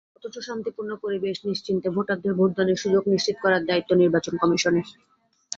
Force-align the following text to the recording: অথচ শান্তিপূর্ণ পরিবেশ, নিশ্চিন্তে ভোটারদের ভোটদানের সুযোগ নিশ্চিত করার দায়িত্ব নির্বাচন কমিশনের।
অথচ 0.17 0.35
শান্তিপূর্ণ 0.39 0.91
পরিবেশ, 0.95 1.35
নিশ্চিন্তে 1.45 1.87
ভোটারদের 1.89 2.33
ভোটদানের 2.33 2.81
সুযোগ 2.83 3.03
নিশ্চিত 3.07 3.35
করার 3.43 3.61
দায়িত্ব 3.65 3.91
নির্বাচন 3.95 4.33
কমিশনের। 4.37 4.87